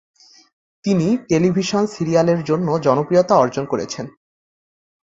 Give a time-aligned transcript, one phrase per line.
[0.85, 4.05] তিনি টেলিভিশন সিরিয়ালের জন্য জনপ্রিয়তা অর্জন করেছেন।